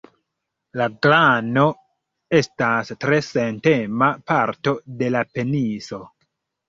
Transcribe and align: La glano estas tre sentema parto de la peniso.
La 0.81 0.87
glano 1.05 1.65
estas 2.39 2.89
tre 3.05 3.19
sentema 3.29 4.11
parto 4.33 4.75
de 5.03 5.11
la 5.19 5.23
peniso. 5.37 6.01